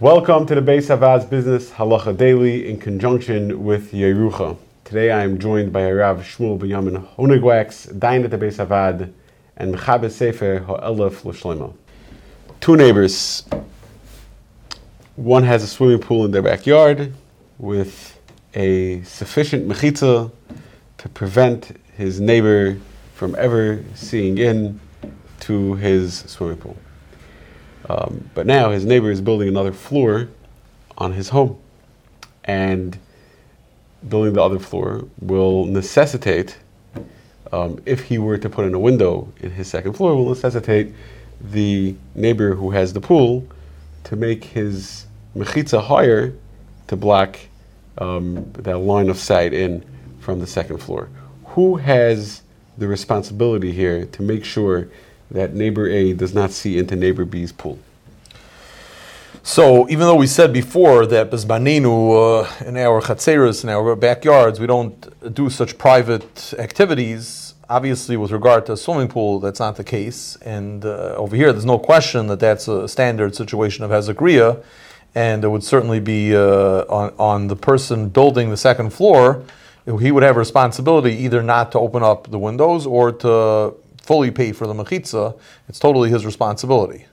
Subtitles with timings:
[0.00, 4.56] Welcome to the Beis Havad's Business Halacha Daily in conjunction with Yerucha.
[4.82, 9.12] Today I am joined by Rav Shmuel Benyamin Honigwachs, Dain at the Beis Havad,
[9.56, 11.74] and Mechabe Sefer Ha'elef L'Shlomo.
[12.58, 13.44] Two neighbors.
[15.14, 17.14] One has a swimming pool in their backyard
[17.58, 18.18] with
[18.54, 20.32] a sufficient mechitza
[20.98, 22.80] to prevent his neighbor
[23.14, 24.80] from ever seeing in
[25.38, 26.76] to his swimming pool.
[27.88, 30.28] Um, but now his neighbor is building another floor
[30.96, 31.58] on his home.
[32.44, 32.98] And
[34.08, 36.58] building the other floor will necessitate,
[37.52, 40.92] um, if he were to put in a window in his second floor, will necessitate
[41.40, 43.46] the neighbor who has the pool
[44.04, 46.34] to make his mechitza higher
[46.86, 47.38] to block
[47.98, 49.84] um, that line of sight in
[50.20, 51.08] from the second floor.
[51.46, 52.42] Who has
[52.76, 54.88] the responsibility here to make sure
[55.30, 57.78] that neighbor A does not see into neighbor B's pool?
[59.46, 64.58] So even though we said before that bezbanenu uh, in our chatzeros, in our backyards,
[64.58, 67.54] we don't do such private activities.
[67.68, 70.36] Obviously, with regard to a swimming pool, that's not the case.
[70.36, 74.62] And uh, over here, there's no question that that's a standard situation of hezek re'iyah,
[75.14, 79.44] and it would certainly be uh, on, on the person building the second floor.
[79.84, 83.74] He would have responsibility either not to open up the windows or to
[84.04, 85.38] fully pay for the mechitza.
[85.68, 87.06] It's totally his responsibility.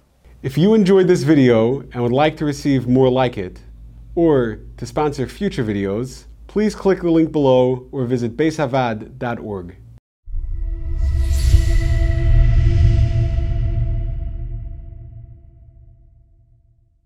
[0.43, 3.59] If you enjoyed this video and would like to receive more like it,
[4.15, 9.75] or to sponsor future videos, please click the link below or visit beishavad.org.